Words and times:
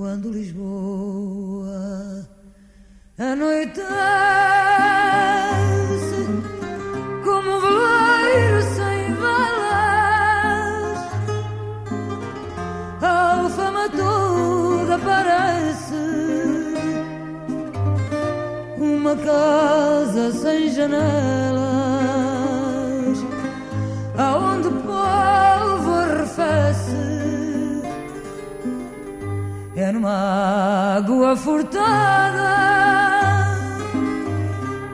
quando 0.00 0.30
Lisboa 0.30 1.76
anoitece 3.18 3.60
como 7.22 7.50
um 7.50 7.60
veleiro 7.60 8.62
sem 8.62 9.12
velas, 9.12 11.00
a 13.02 13.40
alfama 13.40 13.90
toda 13.90 14.98
parece 15.00 15.94
uma 18.78 19.14
casa 19.16 20.32
sem 20.32 20.70
janelas, 20.72 21.10
furtada, 31.36 32.56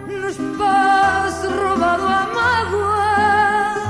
no 0.08 0.28
espaço 0.28 1.48
roubado 1.48 2.06
à 2.06 2.26
mágoa, 2.34 3.84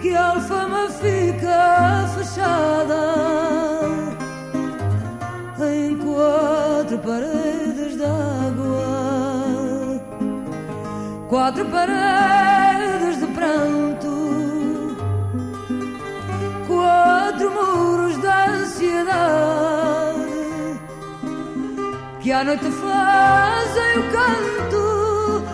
que 0.00 0.14
a 0.14 0.30
alfama 0.30 0.88
fica 0.90 2.08
fechada 2.16 3.00
em 5.72 5.98
quatro 5.98 6.98
paredes 6.98 7.96
d'água, 7.96 10.00
quatro 11.28 11.64
paredes 11.66 12.59
à 22.40 22.44
noite 22.44 22.70
fazem 22.70 23.98
o 23.98 24.02
canto 24.16 25.44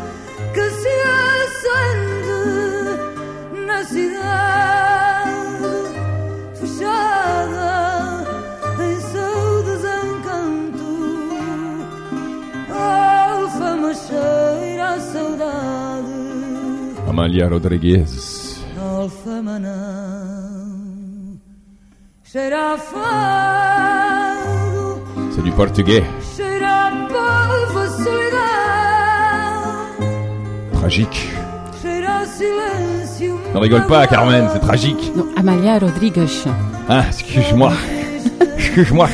que 0.54 0.70
se 0.70 0.94
acende 1.34 2.38
na 3.66 3.82
cidade 3.84 5.66
fechada 6.54 8.24
em 8.78 9.00
seu 9.00 9.64
desencanto. 9.64 10.92
A 12.70 13.32
alfama 13.32 13.92
cheira 13.94 14.94
a 14.94 15.00
saudade, 15.00 16.14
Amalia 17.08 17.48
Rodriguez. 17.48 18.64
a 18.78 18.80
alfama 19.00 19.58
não 19.58 21.40
cheira 22.22 22.74
a 22.74 22.78
fado. 22.78 24.06
C'est 25.32 25.42
du 25.42 25.50
portugais. 25.50 26.25
Tragique. 30.72 31.30
Ne 33.54 33.58
rigole 33.58 33.86
pas, 33.86 34.06
Carmen, 34.06 34.48
c'est 34.52 34.60
tragique. 34.60 35.12
Non, 35.16 35.26
Amalia 35.36 35.78
Rodrigues. 35.78 36.20
Ah, 36.88 37.04
excuse-moi. 37.08 37.72
Excuse-moi. 38.58 39.08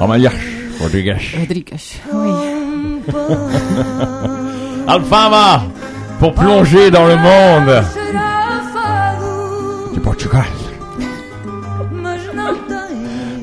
Amalia 0.00 0.30
Rodriguez. 0.80 1.16
Rodrigues, 1.38 1.74
oui. 2.12 2.30
Alfama 4.88 5.62
Pour 6.18 6.32
plonger 6.34 6.90
dans 6.90 7.06
le 7.06 7.16
monde 7.16 7.84
du 9.92 10.00
Portugal. 10.00 10.44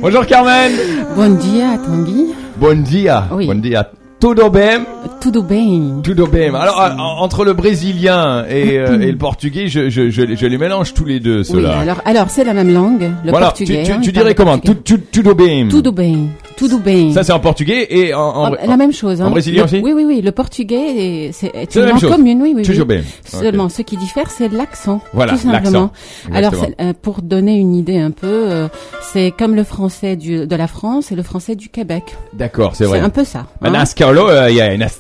Bonjour 0.02 0.26
Carmen 0.26 0.72
Bon 1.16 1.36
dia, 1.38 1.78
Tanguy. 1.78 2.34
Bon 2.60 2.84
dia 2.84 3.24
Oui. 3.32 3.48
Bon 3.48 3.56
dia 3.62 3.88
Tudo 4.20 4.50
bem? 4.52 4.84
Tudo 5.20 5.42
bem? 5.44 6.02
Tudo 6.02 6.28
bem 6.28 6.56
Alors, 6.56 6.80
euh, 6.82 6.90
entre 6.98 7.44
le 7.44 7.54
brésilien 7.54 8.46
et, 8.50 8.78
euh, 8.80 9.00
et 9.02 9.12
le 9.12 9.18
portugais, 9.18 9.68
je, 9.68 9.90
je, 9.90 10.10
je, 10.10 10.36
je 10.36 10.46
les 10.46 10.58
mélange 10.58 10.94
tous 10.94 11.04
les 11.06 11.20
deux, 11.20 11.40
Oui, 11.40 11.46
ceux-là. 11.46 11.78
alors, 11.80 11.98
alors 12.06 12.30
c'est 12.30 12.44
la 12.46 12.54
même 12.54 12.74
langue, 12.74 13.02
le 13.26 13.32
voilà, 13.32 13.48
tu, 13.48 13.64
portugais. 13.66 13.84
tu, 13.84 13.92
hein, 13.92 14.00
tu 14.02 14.10
il 14.10 14.14
dirais 14.14 14.34
comment? 14.34 14.58
Tu- 14.58 14.76
tu- 14.82 15.00
Tudo 15.02 15.36
bem 15.36 15.68
Tudo 15.68 15.92
bem. 15.92 16.30
Tudo 16.56 16.78
bem. 16.80 17.12
Ça 17.14 17.24
c'est 17.24 17.32
en 17.32 17.40
portugais 17.40 17.88
et 17.90 18.14
en... 18.14 18.20
en- 18.22 18.54
Ah, 18.54 18.66
la 18.68 18.78
même 18.78 18.92
chose. 18.94 19.22
Hein. 19.22 19.28
en 19.28 19.32
brésilien 19.32 19.60
Le- 19.62 19.66
aussi? 19.66 19.82
Oui, 19.84 19.94
oui, 19.94 20.04
oui. 20.06 20.22
Le 20.22 20.32
portugais 20.32 21.28
est, 21.28 21.32
c'est, 21.32 21.48
est 21.54 21.68
C'est 21.72 21.80
une 21.82 21.88
langue 21.90 22.02
commune, 22.02 22.42
oui, 22.42 22.54
oui. 22.56 22.64
Oui. 22.68 22.86
bien. 22.86 23.02
Seulement, 23.26 23.70
ce 23.70 23.82
qui 23.82 23.96
diffère, 23.98 24.30
c'est 24.30 24.50
l'accent. 24.52 25.02
Voilà, 25.14 25.34
tout 25.34 25.40
simplement. 25.40 25.92
l'accent. 26.30 26.34
Alors, 26.34 26.54
c'est- 26.56 26.76
euh, 26.82 26.94
pour 27.02 27.22
donner 27.22 27.56
une 27.56 27.76
idée 27.76 27.98
un 27.98 28.12
peu, 28.12 28.28
euh, 28.28 28.68
c'est 29.14 29.32
comme 29.38 29.56
le 29.56 29.64
français 29.64 30.16
du, 30.18 30.48
de 30.48 30.56
la 30.56 30.68
France 30.68 31.12
et 31.12 31.16
le 31.16 31.24
français 31.24 31.56
du 31.56 31.70
Québec. 31.70 32.04
D'accord, 32.34 32.72
c'est 32.76 32.84
C'est 32.84 32.90
vrai. 32.90 33.00
un 33.00 33.10
peu 33.10 33.24
ça. 33.24 33.40
hein. 33.40 33.70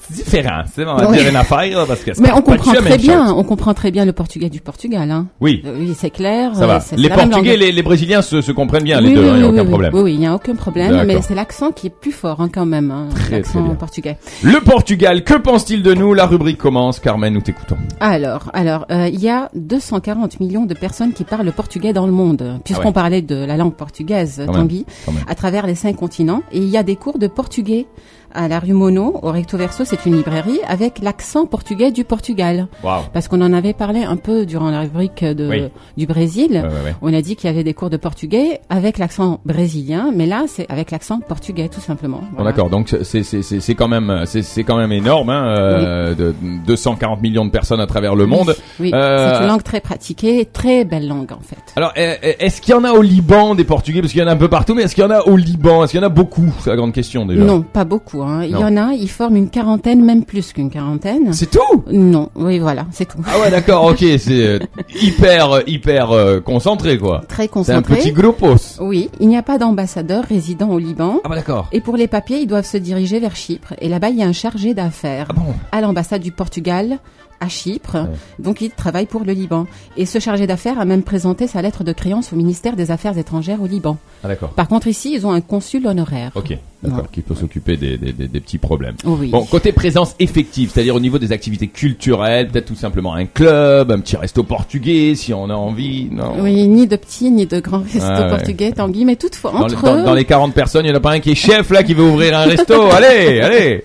Maintenant, 0.10 0.18
à 0.18 0.24
ce 0.26 0.32
cas-là, 0.32 0.38
il 0.40 0.46
y 0.46 0.48
a 0.48 0.52
une 0.52 0.66
différence. 0.66 0.70
On 0.78 1.12
va 1.12 1.18
dire 1.18 1.30
une 1.30 1.36
affaire 1.36 1.86
parce 1.88 2.00
que 2.02 2.14
c'est 2.14 2.22
Mais 2.22 2.32
on 2.32 2.42
comprend 2.42 2.74
très 2.74 2.98
bien, 2.98 3.26
chose. 3.28 3.36
on 3.38 3.44
comprend 3.44 3.74
très 3.74 3.92
bien 3.92 4.06
le 4.06 4.14
portugais 4.14 4.50
du 4.50 4.60
Portugal. 4.62 5.10
Hein. 5.12 5.28
Oui, 5.40 5.62
Euh, 5.66 5.76
Oui, 5.80 5.94
c'est 5.98 6.10
clair. 6.10 6.56
ça 6.56 6.64
euh, 6.64 6.68
va. 6.68 6.80
c'est- 6.80 6.96
Les 6.96 7.04
c'est 7.10 7.10
Portugais, 7.16 7.52
langue. 7.52 7.60
les, 7.60 7.72
les 7.72 7.84
Brésiliens 7.84 8.22
se, 8.22 8.42
se 8.42 8.52
comprennent 8.52 8.84
bien, 8.84 9.00
oui, 9.00 9.10
les 9.10 9.16
deux, 9.16 9.22
il 9.22 9.32
oui, 9.32 9.38
n'y 9.40 9.44
a 9.44 9.48
oui, 9.50 9.60
aucun 9.60 9.66
problème. 9.70 9.92
Oui, 9.94 10.14
il 10.14 10.20
n'y 10.20 10.28
a 10.28 10.36
aucun 10.36 10.56
problème, 10.56 11.04
mais 11.06 11.22
c'est 11.22 11.36
l'accent 11.36 11.72
qui 11.72 11.88
est 11.88 11.92
plus 11.92 12.12
fort 12.12 12.42
hein, 12.42 12.50
quand 12.54 12.66
même, 12.66 12.92
hein, 12.92 13.10
l'accent 13.32 13.64
portugais. 13.76 14.18
Le 14.44 14.60
Portugal, 14.62 15.24
que 15.24 15.36
pense-t-il 15.36 15.84
de 15.84 15.94
nous? 15.94 16.14
La 16.14 16.26
rubrique 16.26 16.58
commence. 16.58 17.00
Carmen, 17.00 17.34
nous 17.34 17.42
t'écoutons. 17.42 17.78
Alors, 18.00 18.50
alors, 18.54 18.86
euh, 18.92 19.08
il 19.12 19.20
y 19.22 19.30
a 19.30 19.50
240 19.56 20.40
millions 20.40 20.66
de 20.66 20.74
personnes 20.74 21.14
qui 21.14 21.24
parlent 21.24 21.46
le 21.46 21.52
portugais 21.52 21.94
dans 21.94 22.06
le 22.06 22.12
monde, 22.12 22.60
puisqu'on 22.64 22.84
Ah 22.84 22.88
ouais. 22.88 22.94
parlait 22.94 23.22
de 23.22 23.36
la 23.36 23.58
langue 23.58 23.76
portugaise, 23.76 24.42
Tanguy, 24.52 24.86
à 25.28 25.36
travers 25.36 25.68
les 25.68 25.76
cinq 25.76 25.96
continents. 25.96 26.42
Et 26.52 26.58
il 26.60 26.70
y 26.70 26.78
a 26.78 26.84
des 26.84 26.96
cours 26.96 27.20
de 27.20 27.28
portugais 27.28 27.86
à 28.34 28.48
la 28.48 28.60
rue 28.60 28.74
Mono, 28.74 29.20
au 29.22 29.32
Recto 29.32 29.58
Verso, 29.58 29.84
c'est 29.86 30.06
une 30.06 30.16
librairie, 30.16 30.60
avec 30.68 31.00
l'accent 31.02 31.46
portugais 31.46 31.92
du 31.92 32.04
Portugal. 32.04 32.68
Parce 33.14 33.28
qu'on 33.28 33.42
en 33.42 33.54
avait 33.54 33.74
parlé 33.74 34.04
un 34.04 34.16
peu 34.18 34.46
durant 34.46 34.70
la 34.72 34.82
rubrique 34.82 35.24
de, 35.24 35.48
Oui. 35.48 35.64
du 35.98 36.06
Brésil. 36.08 36.52
Ouais, 36.54 36.60
ouais, 36.62 36.68
ouais. 36.86 36.96
On 37.02 37.14
a 37.14 37.22
dit 37.22 37.36
qu'il 37.36 37.50
y 37.50 37.54
avait 37.54 37.64
des 37.64 37.74
cours 37.74 37.90
de 37.90 37.98
portugais 37.98 38.62
avec 38.70 38.98
l'accent 38.98 39.40
brésilien, 39.46 40.12
mais 40.16 40.26
là, 40.26 40.44
c'est 40.48 40.66
avec 40.70 40.92
l'accent 40.92 41.20
portugais, 41.20 41.68
tout 41.70 41.82
simplement. 41.82 42.22
Bon, 42.38 42.44
d'accord. 42.44 42.70
Donc 42.70 42.96
c'est 43.04 43.76
quand 43.76 43.88
même 43.88 44.24
c'est 44.26 44.64
quand 44.64 44.78
même 44.78 44.92
énorme. 44.92 45.30
Hein, 45.30 45.46
euh, 45.58 46.16
de 46.16 46.34
240 46.66 47.22
millions 47.22 47.46
de 47.46 47.52
personnes 47.52 47.80
à 47.82 47.88
travers 47.88 48.16
le 48.16 48.26
monde. 48.26 48.56
Oui, 48.80 48.92
Euh, 48.94 49.34
c'est 49.36 49.42
une 49.44 49.48
langue 49.48 49.64
très 49.64 49.80
pratiquée, 49.82 50.46
très 50.46 50.86
belle 50.86 51.08
langue 51.08 51.32
en 51.32 51.40
fait. 51.42 51.58
Alors, 51.76 51.92
est-ce 51.96 52.62
qu'il 52.62 52.74
y 52.74 52.78
en 52.78 52.84
a 52.84 52.92
au 52.92 53.02
Liban 53.02 53.56
des 53.56 53.64
Portugais? 53.64 54.02
Parce 54.02 54.12
qu'il 54.14 54.22
y 54.22 54.24
en 54.24 54.28
a 54.28 54.32
un 54.32 54.38
peu 54.38 54.48
partout, 54.50 54.76
mais 54.76 54.84
est-ce 54.84 54.96
qu'il 54.96 55.04
y 55.04 55.08
en 55.08 55.12
a 55.12 55.22
au 55.22 55.36
Liban? 55.38 55.84
Est-ce 55.84 55.92
qu'il 55.92 56.00
y 56.02 56.04
en 56.04 56.08
a 56.08 56.10
beaucoup? 56.10 56.54
C'est 56.60 56.70
la 56.70 56.76
grande 56.76 56.94
question 56.94 57.26
déjà. 57.26 57.44
Non, 57.44 57.62
pas 57.62 57.86
beaucoup. 57.86 58.19
Hein. 58.24 58.44
Il 58.44 58.52
y 58.52 58.56
en 58.56 58.76
a, 58.78 58.94
ils 58.94 59.10
forment 59.10 59.36
une 59.38 59.50
quarantaine, 59.50 60.04
même 60.04 60.24
plus 60.26 60.54
qu'une 60.54 60.70
quarantaine. 60.70 61.34
C'est 61.34 61.50
tout? 61.52 61.84
Non, 61.92 62.30
oui, 62.36 62.60
voilà, 62.60 62.86
c'est 62.92 63.06
tout. 63.08 63.20
Ah 63.28 63.40
ouais, 63.40 63.50
d'accord, 63.52 63.86
ok. 63.86 64.00
C'est 64.18 64.30
euh, 64.46 64.60
hyper 65.02 65.52
euh, 65.52 65.62
hyper 65.68 66.12
euh, 66.12 66.40
concentré 66.40 66.98
quoi. 66.98 67.22
Très 67.28 67.44
C'est 67.44 67.50
un 67.50 67.82
concentré. 67.82 67.96
petit 67.98 68.12
groupos. 68.12 68.78
Oui, 68.82 69.10
il 69.20 69.28
n'y 69.28 69.38
a 69.38 69.44
pas 69.44 69.58
d'ambassadeur 69.58 70.24
résident 70.26 70.70
au 70.70 70.80
Liban. 70.80 71.20
Ah 71.24 71.30
bah 71.30 71.36
d'accord. 71.36 71.68
Et 71.72 71.82
pour 71.82 71.96
les 71.98 72.08
papiers, 72.08 72.40
ils 72.40 72.48
doivent 72.48 72.66
se 72.66 72.78
diriger 72.78 73.20
vers 73.20 73.36
Chypre. 73.36 73.74
Et 73.80 73.90
là-bas, 73.90 74.10
il 74.10 74.18
y 74.18 74.24
a 74.24 74.28
un 74.28 74.34
chargé 74.34 74.74
d'affaires 74.74 75.28
Ah 75.30 75.34
bon? 75.34 75.54
à 75.72 75.82
l'ambassade 75.82 76.22
du 76.22 76.32
Portugal 76.32 76.98
à 77.40 77.48
Chypre. 77.50 77.98
Donc, 78.40 78.62
il 78.62 78.72
travaille 78.72 79.06
pour 79.06 79.24
le 79.24 79.34
Liban. 79.34 79.66
Et 79.98 80.06
ce 80.06 80.20
chargé 80.20 80.48
d'affaires 80.48 80.80
a 80.80 80.86
même 80.86 81.04
présenté 81.04 81.48
sa 81.48 81.62
lettre 81.62 81.84
de 81.84 81.92
créance 81.94 82.34
au 82.34 82.36
ministère 82.36 82.76
des 82.76 82.92
Affaires 82.92 83.18
étrangères 83.18 83.62
au 83.62 83.68
Liban. 83.68 83.98
Ah 84.24 84.28
d'accord. 84.28 84.50
Par 84.50 84.68
contre, 84.68 84.88
ici, 84.88 85.14
ils 85.14 85.26
ont 85.26 85.32
un 85.32 85.42
consul 85.42 85.88
honoraire. 85.88 86.32
Ok, 86.36 86.58
d'accord, 86.84 87.10
qui 87.12 87.22
peut 87.22 87.36
s'occuper 87.36 87.78
des, 87.78 87.98
des, 87.98 88.12
des, 88.12 88.28
des 88.28 88.40
petits 88.42 88.58
problèmes. 88.58 88.96
Oui. 89.06 89.30
Bon, 89.30 89.46
côté 89.46 89.72
présence 89.72 90.16
effective, 90.20 90.72
c'est-à-dire 90.74 90.96
au 90.96 91.00
niveau 91.00 91.18
des 91.20 91.32
activités 91.32 91.68
culturelles, 91.68 92.50
peut-être 92.50 92.66
tout 92.66 92.76
simplement 92.76 93.14
un 93.14 93.26
club, 93.26 93.92
un 93.92 94.00
petit 94.00 94.18
resto 94.18 94.44
portugais 94.44 95.16
si 95.16 95.34
on 95.34 95.50
a 95.50 95.54
envie, 95.54 96.10
non? 96.12 96.34
Oui, 96.40 96.68
ni 96.68 96.88
de 96.88 96.96
petits, 96.98 97.32
ni 97.32 97.46
de 97.46 97.60
grands 97.62 97.80
restos 97.80 98.00
Ah 98.04 98.24
ouais. 98.24 98.30
portugais, 98.30 98.72
Tanguy, 98.74 99.06
mais 99.06 99.16
toutefois, 99.16 99.52
dans, 99.52 99.60
entre 99.62 99.82
dans- 99.84 99.98
eux, 100.00 100.04
dans 100.04 100.14
les 100.14 100.26
40 100.26 100.54
personnes, 100.54 100.86
il 100.86 100.90
y 100.90 100.92
en 100.92 100.96
a 100.96 101.00
pas 101.00 101.12
un 101.14 101.20
qui 101.20 101.32
est 101.32 101.36
chef 101.36 101.70
là 101.70 101.84
qui 101.84 101.94
veut 101.94 102.04
ouvrir 102.04 102.38
un 102.38 102.44
resto. 102.44 102.74
allez, 102.92 103.40
allez. 103.40 103.84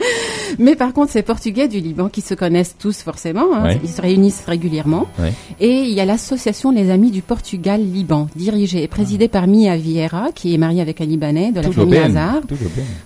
Mais 0.58 0.76
par 0.76 0.92
contre, 0.92 1.12
c'est 1.12 1.22
Portugais 1.22 1.68
du 1.68 1.80
Liban 1.80 2.08
qui 2.08 2.20
se 2.20 2.34
connaissent 2.34 2.76
tous 2.78 3.02
forcément. 3.02 3.46
hein. 3.54 3.64
Ouais. 3.64 3.80
Ils 3.82 3.88
se 3.90 4.00
réunissent 4.00 4.44
régulièrement. 4.46 5.06
Ouais. 5.18 5.32
Et 5.60 5.80
il 5.82 5.90
y 5.92 6.00
a 6.00 6.04
l'association 6.04 6.70
Les 6.70 6.90
Amis 6.90 7.10
du 7.10 7.22
Portugal-Liban, 7.22 8.28
dirigée 8.36 8.82
et 8.82 8.88
présidée 8.88 9.28
par 9.28 9.46
Mia 9.46 9.76
Vieira, 9.76 10.28
qui 10.34 10.54
est 10.54 10.58
mariée 10.58 10.80
avec 10.80 11.00
un 11.00 11.04
Libanais 11.06 11.50
de 11.52 11.56
la 11.60 11.62
Tout 11.68 11.72
famille. 11.72 11.96
Hazard. 11.98 12.40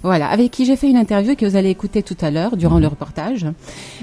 Voilà, 0.03 0.29
avec 0.29 0.51
qui 0.51 0.65
j'ai 0.65 0.77
fait 0.77 0.89
une 0.89 0.97
interview 0.97 1.35
que 1.37 1.47
vous 1.47 1.57
allez 1.57 1.71
écouter 1.71 2.03
tout 2.03 2.17
à 2.21 2.31
l'heure 2.31 2.53
Mhm. 2.53 2.59
durant 2.59 2.79
le 2.79 2.87
reportage. 2.87 3.47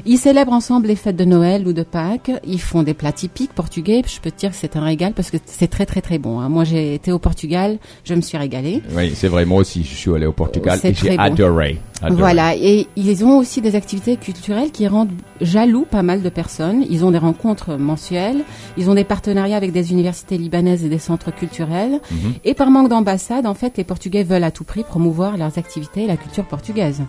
Ils 0.05 0.17
célèbrent 0.17 0.53
ensemble 0.53 0.87
les 0.87 0.95
fêtes 0.95 1.15
de 1.15 1.25
Noël 1.25 1.67
ou 1.67 1.73
de 1.73 1.83
Pâques. 1.83 2.31
Ils 2.47 2.61
font 2.61 2.83
des 2.83 2.93
plats 2.93 3.11
typiques 3.11 3.53
portugais. 3.53 4.01
Je 4.07 4.19
peux 4.19 4.31
te 4.31 4.37
dire 4.37 4.51
que 4.51 4.55
c'est 4.57 4.75
un 4.75 4.83
régal 4.83 5.13
parce 5.13 5.31
que 5.31 5.37
c'est 5.45 5.67
très 5.69 5.85
très 5.85 6.01
très 6.01 6.17
bon. 6.17 6.39
hein. 6.39 6.49
Moi, 6.49 6.63
j'ai 6.63 6.93
été 6.95 7.11
au 7.11 7.19
Portugal, 7.19 7.77
je 8.03 8.13
me 8.13 8.21
suis 8.21 8.37
régalée. 8.37 8.81
Oui, 8.95 9.11
c'est 9.15 9.27
vrai. 9.27 9.45
Moi 9.45 9.59
aussi, 9.61 9.83
je 9.83 9.95
suis 9.95 10.13
allé 10.13 10.25
au 10.25 10.31
Portugal 10.33 10.77
C'est 10.81 10.91
et 10.91 10.93
j'ai 10.93 11.17
bon. 11.17 11.23
adoré. 11.23 11.79
Durham. 12.09 12.19
Voilà, 12.19 12.55
et 12.55 12.87
ils 12.95 13.25
ont 13.25 13.37
aussi 13.37 13.61
des 13.61 13.75
activités 13.75 14.17
culturelles 14.17 14.71
qui 14.71 14.87
rendent 14.87 15.11
jaloux 15.41 15.85
pas 15.89 16.03
mal 16.03 16.21
de 16.21 16.29
personnes. 16.29 16.85
Ils 16.89 17.05
ont 17.05 17.11
des 17.11 17.17
rencontres 17.17 17.77
mensuelles, 17.77 18.43
ils 18.77 18.89
ont 18.89 18.95
des 18.95 19.03
partenariats 19.03 19.57
avec 19.57 19.71
des 19.71 19.91
universités 19.91 20.37
libanaises 20.37 20.83
et 20.85 20.89
des 20.89 20.99
centres 20.99 21.31
culturels. 21.33 21.99
Mhm. 22.11 22.33
Et 22.43 22.53
par 22.53 22.71
manque 22.71 22.89
d'ambassade, 22.89 23.45
en 23.45 23.53
fait, 23.53 23.77
les 23.77 23.83
Portugais 23.83 24.23
veulent 24.23 24.43
à 24.43 24.51
tout 24.51 24.63
prix 24.63 24.83
promouvoir 24.83 25.37
leurs 25.37 25.57
activités 25.57 26.03
et 26.03 26.07
la 26.07 26.17
culture 26.17 26.45
portugaise. 26.45 27.01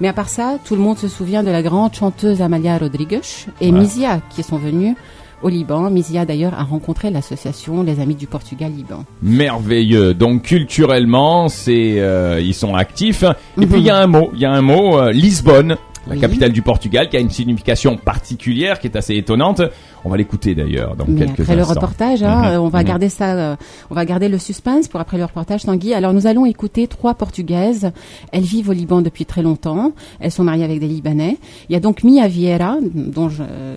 Mais 0.00 0.08
à 0.08 0.12
part 0.12 0.28
ça, 0.28 0.58
tout 0.64 0.74
le 0.74 0.80
monde 0.80 0.98
se 0.98 1.08
souvient 1.08 1.42
de 1.42 1.50
la 1.50 1.62
grande 1.62 1.94
chanteuse 1.94 2.42
Amalia 2.42 2.78
Rodrigues 2.78 3.20
et 3.60 3.70
Ouais. 3.70 3.78
Misia 3.78 4.20
qui 4.30 4.42
sont 4.42 4.58
venus 4.58 4.96
au 5.42 5.48
Liban. 5.48 5.90
Misia 5.90 6.24
d'ailleurs 6.24 6.54
a 6.54 6.62
rencontré 6.64 7.10
l'association 7.10 7.82
Les 7.82 8.00
Amis 8.00 8.14
du 8.14 8.26
Portugal 8.26 8.72
Liban. 8.74 9.04
Merveilleux. 9.22 10.14
Donc 10.14 10.42
culturellement, 10.42 11.48
c'est 11.48 12.00
euh, 12.00 12.40
ils 12.40 12.54
sont 12.54 12.74
actifs. 12.74 13.22
Et 13.56 13.60
Mhm. 13.60 13.68
puis 13.68 13.80
il 13.80 13.86
y 13.86 13.90
a 13.90 13.96
un 13.98 14.06
mot, 14.06 14.30
il 14.34 14.40
y 14.40 14.44
a 14.44 14.52
un 14.52 14.62
mot, 14.62 14.98
euh, 14.98 15.12
Lisbonne, 15.12 15.76
la 16.06 16.14
Oui. 16.14 16.20
capitale 16.20 16.52
du 16.52 16.62
Portugal, 16.62 17.08
qui 17.08 17.16
a 17.16 17.20
une 17.20 17.30
signification 17.30 17.96
particulière, 17.96 18.78
qui 18.80 18.86
est 18.86 18.96
assez 18.96 19.14
étonnante. 19.16 19.62
On 20.04 20.10
va 20.10 20.16
l'écouter 20.18 20.54
d'ailleurs 20.54 20.96
dans 20.96 21.06
Mais 21.08 21.20
quelques 21.24 21.40
après 21.40 21.56
le 21.56 21.62
reportage, 21.62 22.22
hein, 22.22 22.52
Mhm, 22.56 22.60
on 22.60 22.68
va 22.68 22.80
mhm. 22.80 22.84
garder 22.86 23.08
ça, 23.08 23.34
euh, 23.34 23.56
on 23.90 23.94
va 23.94 24.04
garder 24.04 24.28
le 24.28 24.36
suspense 24.38 24.86
pour 24.88 25.00
après 25.00 25.16
le 25.16 25.24
reportage 25.24 25.62
Tanguy. 25.64 25.94
Alors 25.94 26.12
nous 26.12 26.26
allons 26.26 26.44
écouter 26.44 26.86
trois 26.88 27.14
Portugaises. 27.14 27.90
Elles 28.30 28.42
vivent 28.42 28.68
au 28.68 28.72
Liban 28.74 29.00
depuis 29.00 29.24
très 29.24 29.40
longtemps. 29.42 29.92
Elles 30.20 30.30
sont 30.30 30.44
mariées 30.44 30.64
avec 30.64 30.78
des 30.80 30.88
Libanais. 30.88 31.38
Il 31.70 31.72
y 31.72 31.76
a 31.76 31.80
donc 31.80 32.04
Mia 32.04 32.28
Vieira, 32.28 32.76
dont 32.94 33.30
je- 33.30 33.42
euh, 33.42 33.76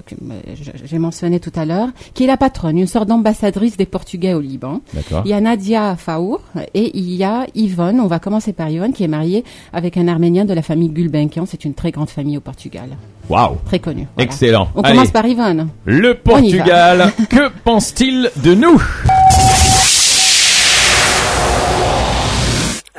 je- 0.53 0.71
j'ai 0.83 1.00
mentionné 1.00 1.39
tout 1.39 1.53
à 1.56 1.63
l'heure, 1.63 1.88
qui 2.13 2.25
est 2.25 2.27
la 2.27 2.35
patronne, 2.38 2.77
une 2.77 2.88
sorte 2.88 3.07
d'ambassadrice 3.07 3.77
des 3.77 3.85
Portugais 3.85 4.33
au 4.33 4.41
Liban. 4.41 4.81
Il 5.23 5.30
y 5.30 5.33
a 5.33 5.39
Nadia 5.39 5.95
Faour 5.95 6.41
et 6.73 6.97
il 6.97 7.13
y 7.13 7.23
a 7.23 7.45
Yvonne. 7.56 8.01
On 8.01 8.07
va 8.07 8.19
commencer 8.19 8.51
par 8.51 8.69
Yvonne, 8.69 8.91
qui 8.91 9.06
est 9.06 9.07
mariée 9.07 9.45
avec 9.71 9.95
un 9.95 10.09
Arménien 10.09 10.44
de 10.44 10.53
la 10.53 10.62
famille 10.62 10.89
Gulbenkian. 10.89 11.45
C'est 11.45 11.63
une 11.63 11.73
très 11.73 11.91
grande 11.91 12.09
famille 12.09 12.17
au 12.38 12.42
Portugal, 12.42 12.90
Waouh. 13.30 13.58
très 13.66 13.80
connue. 13.80 14.08
Voilà. 14.16 14.30
Excellent. 14.31 14.69
On 14.75 14.81
Allez. 14.81 14.96
commence 14.96 15.12
par 15.12 15.25
Yvonne. 15.25 15.69
Le. 15.86 16.14
Portugal, 16.16 17.12
que 17.30 17.50
pense-t-il 17.64 18.31
de 18.38 18.54
nous? 18.56 18.81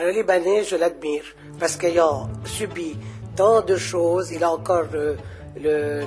Le 0.00 0.12
Libanais, 0.12 0.62
je 0.65 0.76
l'admire 0.76 1.23
parce 1.59 1.76
qu'ayant 1.76 2.29
subi 2.44 2.97
tant 3.37 3.61
de 3.62 3.76
choses, 3.76 4.31
il 4.32 4.43
a 4.44 4.50
encore 4.53 4.85
euh, 4.94 5.17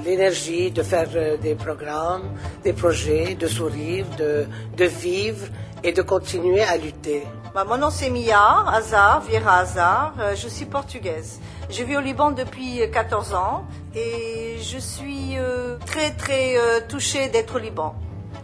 l'énergie 0.05 0.71
de 0.71 0.81
faire 0.81 1.07
euh, 1.15 1.37
des 1.37 1.55
programmes, 1.55 2.23
des 2.63 2.73
projets, 2.73 3.35
de 3.35 3.47
sourire, 3.47 4.05
de, 4.17 4.45
de 4.77 4.85
vivre 4.85 5.45
et 5.83 5.91
de 5.91 6.01
continuer 6.01 6.61
à 6.61 6.77
lutter. 6.77 7.23
Bah, 7.53 7.65
mon 7.67 7.77
nom 7.77 7.89
c'est 7.89 8.09
Mia 8.09 8.63
Hazar, 8.65 9.19
Vieira 9.27 9.57
Hazar. 9.57 10.13
Euh, 10.19 10.35
je 10.35 10.47
suis 10.47 10.65
portugaise. 10.65 11.41
Je 11.69 11.83
vis 11.83 11.97
au 11.97 11.99
Liban 11.99 12.31
depuis 12.31 12.81
euh, 12.81 12.87
14 12.87 13.33
ans 13.33 13.65
et 13.93 14.57
je 14.61 14.77
suis 14.77 15.37
euh, 15.37 15.77
très 15.85 16.11
très 16.11 16.55
euh, 16.55 16.79
touchée 16.87 17.27
d'être 17.27 17.55
au 17.55 17.59
Liban. 17.59 17.93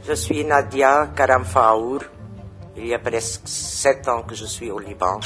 Je 0.06 0.12
suis 0.13 0.44
Nadia 0.44 1.07
Karamfaour. 1.15 2.01
Il 2.75 2.86
y 2.88 2.94
a 2.94 3.00
presque 3.00 3.44
sept 3.45 4.09
ans 4.09 4.24
que 4.24 4.36
je 4.36 4.45
suis 4.45 4.69
au 4.69 4.77
Liban. 4.80 5.21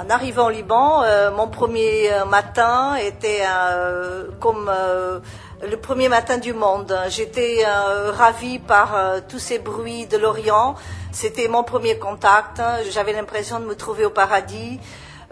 En 0.00 0.10
arrivant 0.10 0.46
au 0.46 0.50
Liban, 0.50 1.02
euh, 1.04 1.30
mon 1.30 1.46
premier 1.48 2.12
euh, 2.12 2.24
matin 2.24 2.96
était 2.96 3.42
euh, 3.48 4.24
comme 4.40 4.68
euh, 4.68 5.20
le 5.62 5.76
premier 5.76 6.08
matin 6.08 6.38
du 6.38 6.52
monde. 6.52 6.94
J'étais 7.08 7.64
euh, 7.66 8.10
ravie 8.12 8.58
par 8.58 8.94
euh, 8.94 9.20
tous 9.26 9.38
ces 9.38 9.58
bruits 9.60 10.06
de 10.06 10.18
l'Orient. 10.18 10.74
C'était 11.20 11.48
mon 11.48 11.64
premier 11.64 11.98
contact. 11.98 12.62
J'avais 12.92 13.12
l'impression 13.12 13.58
de 13.58 13.64
me 13.64 13.74
trouver 13.74 14.04
au 14.04 14.10
paradis. 14.10 14.78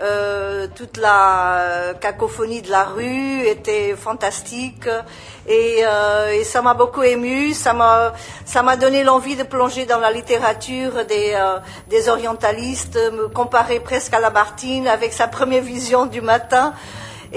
Euh, 0.03 0.67
toute 0.75 0.97
la 0.97 1.95
cacophonie 2.01 2.61
de 2.61 2.73
la 2.73 2.83
rue 2.83 3.47
était 3.47 3.95
fantastique 3.95 4.89
et, 5.47 5.87
euh, 5.87 6.43
ça 6.43 6.61
m'a 6.61 6.75
beaucoup 6.75 7.05
ému. 7.05 7.55
Ça 7.55 7.73
m'a 7.73 8.15
ça 8.45 8.65
m'a 8.65 8.75
donné 8.77 9.05
l'envie 9.05 9.37
de 9.37 9.45
plonger 9.45 9.87
dans 9.87 10.01
la 10.01 10.11
littérature 10.11 11.05
des 11.07 11.35
euh, 11.37 11.61
des 11.87 12.09
orientalistes, 12.09 12.99
me 13.13 13.29
comparer 13.29 13.79
presque 13.79 14.13
à 14.13 14.19
Lamartine 14.19 14.89
avec 14.89 15.13
sa 15.13 15.29
première 15.29 15.63
vision 15.63 16.07
du 16.07 16.21
matin. 16.21 16.75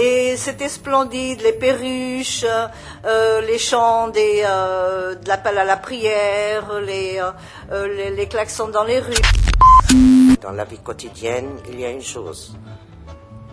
Et 0.02 0.38
c'était 0.38 0.70
splendide, 0.70 1.42
les 1.42 1.52
perruches, 1.52 2.46
euh, 2.46 3.42
les 3.42 3.58
chants 3.58 4.08
des, 4.08 4.44
euh, 4.46 5.16
de 5.16 5.28
l'appel 5.28 5.58
à 5.58 5.66
la 5.66 5.76
prière, 5.76 6.80
les, 6.80 7.20
euh, 7.20 7.32
euh, 7.72 8.10
les, 8.10 8.28
klaxons 8.30 8.70
dans 8.70 8.86
les 8.86 9.00
rues. 9.00 10.38
Dans 10.42 10.54
la 10.54 10.64
vie 10.64 10.78
quotidienne, 10.80 11.50
il 11.70 11.82
y 11.82 11.86
a 11.86 11.90
une 11.90 12.02
chose. 12.02 12.56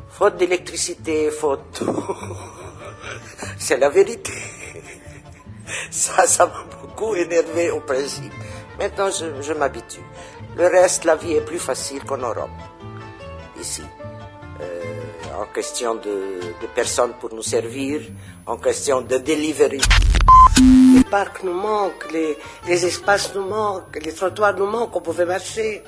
Faute 0.09 0.37
d'électricité, 0.37 1.33
faute... 1.33 1.83
C'est 3.59 3.79
la 3.79 3.89
vérité. 3.89 4.33
Ça, 5.91 6.29
ça 6.29 6.47
m'a 6.47 6.65
beaucoup 6.81 7.17
énervé 7.17 7.73
au 7.73 7.81
principe. 7.81 8.33
Maintenant, 8.79 9.09
je 9.11 9.53
m'habitue. 9.53 10.05
Le 10.57 10.69
reste, 10.69 11.05
la 11.05 11.17
vie 11.17 11.33
est 11.33 11.45
plus 11.45 11.59
facile 11.59 12.05
qu'en 12.05 12.19
Europe. 12.19 12.51
Ici. 13.61 13.83
En 15.39 15.45
question 15.53 15.97
de, 15.97 16.41
personnes 16.75 17.13
pour 17.21 17.35
nous 17.35 17.43
servir, 17.43 18.01
en 18.47 18.57
question 18.57 19.03
de 19.03 19.19
delivery. 19.19 19.83
Les 20.95 21.05
parcs 21.05 21.43
nous 21.43 21.53
manquent, 21.53 22.11
les, 22.11 22.87
espaces 22.87 23.35
nous 23.35 23.47
manquent, 23.47 23.99
les 24.03 24.13
trottoirs 24.13 24.55
nous 24.57 24.67
manquent, 24.67 24.97
on 24.97 25.01
pouvait 25.03 25.27
marcher. 25.27 25.83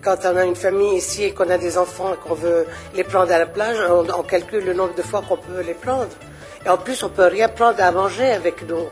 Quand 0.00 0.18
on 0.24 0.36
a 0.36 0.44
une 0.44 0.54
famille 0.54 0.98
ici 0.98 1.24
et 1.24 1.34
qu'on 1.34 1.50
a 1.50 1.58
des 1.58 1.76
enfants 1.76 2.14
et 2.14 2.16
qu'on 2.16 2.34
veut 2.34 2.64
les 2.94 3.02
prendre 3.02 3.32
à 3.32 3.38
la 3.38 3.46
plage, 3.46 3.76
on, 3.90 4.06
on 4.18 4.22
calcule 4.22 4.64
le 4.64 4.72
nombre 4.72 4.94
de 4.94 5.02
fois 5.02 5.22
qu'on 5.28 5.36
peut 5.36 5.62
les 5.66 5.74
prendre. 5.74 6.14
Et 6.64 6.68
en 6.68 6.78
plus, 6.78 7.02
on 7.02 7.08
peut 7.08 7.26
rien 7.26 7.48
prendre 7.48 7.82
à 7.82 7.90
manger 7.90 8.30
avec 8.30 8.68
nous. 8.68 8.86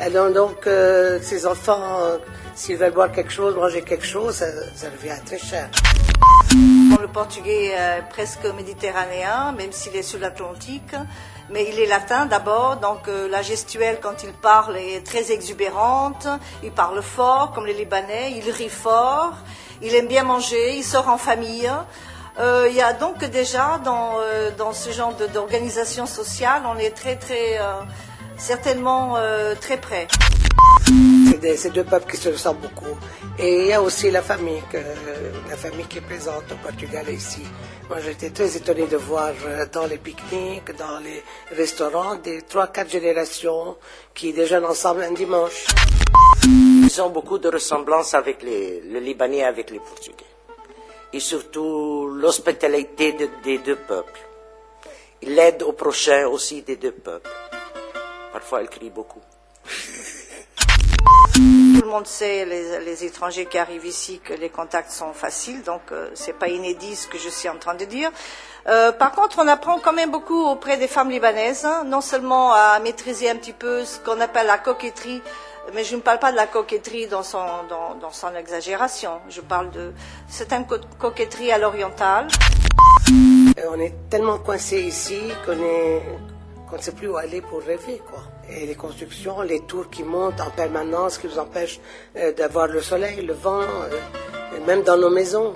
Alors 0.00 0.30
donc, 0.32 0.66
euh, 0.66 1.20
ces 1.22 1.46
enfants, 1.46 2.00
euh, 2.00 2.18
s'ils 2.56 2.76
veulent 2.76 2.92
boire 2.92 3.12
quelque 3.12 3.32
chose, 3.32 3.54
manger 3.54 3.82
quelque 3.82 4.04
chose, 4.04 4.34
ça, 4.34 4.46
ça 4.74 4.88
revient 4.90 5.20
très 5.24 5.38
cher. 5.38 5.70
Le 6.52 7.06
portugais 7.08 7.66
est 7.66 8.02
presque 8.10 8.44
méditerranéen, 8.56 9.52
même 9.52 9.72
s'il 9.72 9.96
est 9.96 10.02
sur 10.02 10.18
l'Atlantique. 10.18 10.94
Mais 11.50 11.66
il 11.68 11.78
est 11.78 11.86
latin 11.86 12.26
d'abord, 12.26 12.76
donc 12.76 13.06
euh, 13.06 13.28
la 13.28 13.42
gestuelle 13.42 13.98
quand 14.00 14.22
il 14.22 14.32
parle 14.32 14.78
est 14.78 15.04
très 15.04 15.30
exubérante. 15.30 16.26
Il 16.62 16.72
parle 16.72 17.02
fort, 17.02 17.52
comme 17.52 17.66
les 17.66 17.74
Libanais. 17.74 18.32
Il 18.36 18.50
rit 18.50 18.70
fort. 18.70 19.34
Il 19.82 19.94
aime 19.94 20.06
bien 20.06 20.24
manger. 20.24 20.76
Il 20.76 20.84
sort 20.84 21.08
en 21.08 21.18
famille. 21.18 21.70
Euh, 22.38 22.66
il 22.68 22.74
y 22.74 22.80
a 22.80 22.92
donc 22.92 23.24
déjà 23.24 23.80
dans, 23.84 24.14
euh, 24.18 24.50
ce 24.72 24.90
genre 24.90 25.14
d'organisation 25.32 26.04
sociale, 26.06 26.62
on 26.66 26.76
est 26.78 26.90
très 26.90 27.14
très 27.14 27.58
euh, 27.60 27.74
certainement 28.36 29.14
euh, 29.16 29.54
très 29.54 29.76
près. 29.76 30.08
C'est 31.56 31.70
deux 31.72 31.84
peuples 31.84 32.10
qui 32.10 32.16
se 32.16 32.28
ressemblent 32.30 32.62
beaucoup. 32.62 32.96
Et 33.38 33.60
il 33.62 33.66
y 33.68 33.72
a 33.72 33.80
aussi 33.82 34.10
la 34.10 34.22
famille, 34.22 34.62
la 35.48 35.56
famille 35.56 35.86
qui 35.86 35.98
est 35.98 36.00
présente 36.00 36.44
au 36.52 36.56
Portugal 36.56 37.04
et 37.08 37.14
ici. 37.14 37.42
Moi, 37.88 38.00
j'étais 38.00 38.30
très 38.30 38.56
étonné 38.56 38.86
de 38.86 38.96
voir 38.96 39.32
euh, 39.46 39.66
dans 39.70 39.86
les 39.86 39.98
pique-niques, 39.98 40.74
dans 40.76 40.98
les 41.00 41.22
restaurants, 41.54 42.16
des 42.16 42.42
trois, 42.42 42.68
quatre 42.68 42.90
générations 42.90 43.76
qui 44.14 44.32
déjeunent 44.32 44.64
ensemble 44.64 45.02
un 45.02 45.12
dimanche. 45.12 45.66
Ils 46.44 47.00
ont 47.02 47.10
beaucoup 47.10 47.38
de 47.38 47.48
ressemblances 47.48 48.14
avec 48.14 48.42
les, 48.42 48.80
le 48.80 48.98
Libanais 49.00 49.44
avec 49.44 49.70
les 49.70 49.78
Portugais. 49.80 50.24
Et 51.12 51.20
surtout 51.20 52.08
l'hospitalité 52.08 53.12
de- 53.12 53.28
des 53.44 53.58
deux 53.58 53.76
peuples. 53.76 54.20
L'aide 55.22 55.62
au 55.62 55.72
prochain 55.72 56.26
aussi 56.26 56.62
des 56.62 56.76
deux 56.76 56.92
peuples. 56.92 57.30
Parfois, 58.32 58.62
ils 58.62 58.68
crient 58.68 58.90
beaucoup. 58.90 59.20
Tout 61.34 61.40
le 61.82 61.88
monde 61.88 62.06
sait, 62.06 62.44
les, 62.44 63.04
étrangers 63.04 63.46
qui 63.46 63.58
arrivent 63.58 63.86
ici, 63.86 64.20
que 64.22 64.32
les 64.32 64.48
contacts 64.50 64.90
sont 64.92 65.12
faciles, 65.12 65.62
donc 65.62 65.82
euh, 65.90 66.08
c'est 66.14 66.32
pas 66.38 66.48
inédit 66.48 66.94
ce 66.94 67.08
que 67.08 67.18
je 67.18 67.28
suis 67.28 67.48
en 67.48 67.56
train 67.58 67.74
de 67.74 67.84
dire. 67.84 68.10
Euh, 68.68 68.92
par 68.92 69.12
contre, 69.12 69.40
on 69.42 69.48
apprend 69.48 69.78
quand 69.80 69.92
même 69.92 70.10
beaucoup 70.10 70.44
auprès 70.46 70.76
des 70.76 70.86
femmes 70.88 71.10
libanaises, 71.10 71.64
hein, 71.64 71.82
non 71.84 72.00
seulement 72.00 72.52
à 72.52 72.78
maîtriser 72.78 73.28
un 73.28 73.36
petit 73.36 73.52
peu 73.52 73.84
ce 73.84 73.98
qu'on 73.98 74.20
appelle 74.20 74.46
la 74.46 74.58
coquetterie, 74.58 75.22
mais 75.74 75.82
je 75.82 75.96
ne 75.96 76.00
parle 76.00 76.18
pas 76.20 76.30
de 76.30 76.36
la 76.36 76.46
coquetterie 76.46 77.08
dans 77.08 77.22
son, 77.22 77.44
dans, 77.68 78.12
son 78.12 78.34
exagération. 78.34 79.20
Je 79.28 79.40
parle 79.40 79.70
de 79.70 79.92
certaines 80.28 80.66
co- 80.66 80.76
coquetteries 80.98 81.50
à 81.52 81.58
l'orientale. 81.58 82.28
Et 83.56 83.66
on 83.70 83.78
est 83.80 83.94
tellement 84.08 84.38
coincé 84.38 84.80
ici 84.80 85.18
qu'on 85.44 85.52
est 85.60 86.02
qu'on 86.68 86.76
ne 86.76 86.82
sait 86.82 86.92
plus 86.92 87.08
où 87.08 87.16
aller 87.16 87.40
pour 87.40 87.60
rêver, 87.60 88.02
quoi. 88.08 88.22
Et 88.48 88.66
les 88.66 88.74
constructions, 88.74 89.40
les 89.42 89.60
tours 89.60 89.90
qui 89.90 90.02
montent 90.02 90.40
en 90.40 90.50
permanence, 90.50 91.18
qui 91.18 91.26
nous 91.26 91.38
empêchent 91.38 91.80
euh, 92.16 92.32
d'avoir 92.32 92.66
le 92.66 92.80
soleil, 92.80 93.24
le 93.24 93.34
vent, 93.34 93.60
euh, 93.60 94.56
et 94.56 94.60
même 94.66 94.82
dans 94.82 94.96
nos 94.96 95.10
maisons. 95.10 95.54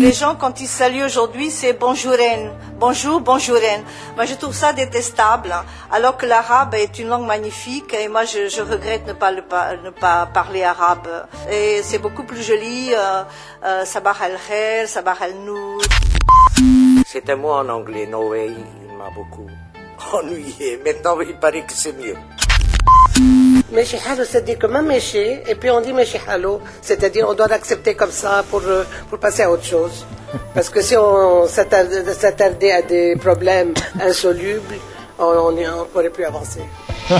Les 0.00 0.12
gens, 0.12 0.34
quand 0.34 0.60
ils 0.60 0.68
saluent 0.68 1.04
aujourd'hui, 1.04 1.50
c'est 1.50 1.72
bonjouren. 1.72 2.52
Bonjour, 2.78 3.20
bonjouren. 3.20 3.82
Moi, 4.16 4.26
je 4.26 4.34
trouve 4.34 4.54
ça 4.54 4.72
détestable, 4.74 5.52
hein, 5.52 5.64
alors 5.90 6.18
que 6.18 6.26
l'arabe 6.26 6.74
est 6.74 6.98
une 6.98 7.08
langue 7.08 7.26
magnifique 7.26 7.94
et 7.94 8.08
moi, 8.08 8.24
je, 8.24 8.48
je 8.48 8.60
regrette 8.60 9.06
ne 9.06 9.14
pas, 9.14 9.30
le 9.30 9.42
ne 9.82 9.90
pas 9.90 10.26
parler 10.26 10.62
arabe. 10.62 11.08
Et 11.50 11.80
c'est 11.82 11.98
beaucoup 11.98 12.24
plus 12.24 12.42
joli. 12.42 12.92
Euh, 12.92 13.22
euh, 13.64 13.84
sabah 13.86 14.16
al-khair, 14.20 14.86
sabah 14.86 15.16
al-nour. 15.20 15.80
C'est 17.06 17.30
un 17.30 17.36
mot 17.36 17.52
en 17.52 17.68
anglais, 17.68 18.06
no 18.06 18.28
way, 18.28 18.48
il 18.48 18.96
m'a 18.98 19.08
beaucoup 19.10 19.48
ennuyé. 20.12 20.80
Maintenant, 20.84 21.18
il 21.20 21.34
paraît 21.34 21.62
que 21.62 21.72
c'est 21.74 21.92
mieux. 21.98 22.14
Meshi 23.72 23.96
halo, 24.08 24.24
c'est-à-dire 24.24 24.58
que 24.58 24.66
ma 24.66 24.82
méché, 24.82 25.42
et 25.48 25.54
puis 25.54 25.70
on 25.70 25.80
dit 25.80 25.92
meshi 25.92 26.18
halo, 26.28 26.60
c'est-à-dire 26.82 27.26
on 27.28 27.34
doit 27.34 27.48
l'accepter 27.48 27.94
comme 27.94 28.10
ça 28.10 28.44
pour, 28.50 28.62
euh, 28.64 28.84
pour 29.08 29.18
passer 29.18 29.42
à 29.42 29.50
autre 29.50 29.64
chose. 29.64 30.04
Parce 30.54 30.68
que 30.68 30.80
si 30.82 30.96
on 30.96 31.46
s'attarde- 31.46 32.12
s'attardait 32.12 32.72
à 32.72 32.82
des 32.82 33.16
problèmes 33.16 33.72
insolubles, 34.00 34.76
on 35.18 35.24
on 35.24 35.84
pourrait 35.92 36.10
plus 36.10 36.24
avancer. 36.24 36.60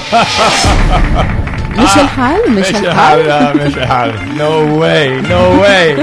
Michel 1.77 2.07
Hall. 2.17 2.41
Hall, 2.89 3.31
ah, 3.31 3.53
Michel 3.55 3.83
Hall. 3.91 4.13
No 4.37 4.79
way, 4.79 5.21
no 5.23 5.61
way. 5.61 5.97